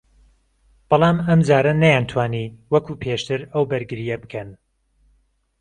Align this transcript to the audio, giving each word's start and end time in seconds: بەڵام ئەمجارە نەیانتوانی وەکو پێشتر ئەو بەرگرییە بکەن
بەڵام 0.89 1.17
ئەمجارە 1.27 1.73
نەیانتوانی 1.81 2.53
وەکو 2.73 2.93
پێشتر 3.01 3.39
ئەو 3.53 3.63
بەرگرییە 3.71 4.17
بکەن 4.23 4.49